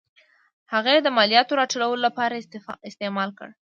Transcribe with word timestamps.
هغه 0.73 0.89
یې 0.95 0.99
د 1.03 1.09
مالیاتو 1.17 1.57
راټولولو 1.61 1.99
لپاره 2.07 2.41
استعمال 2.89 3.29
کړ. 3.39 3.49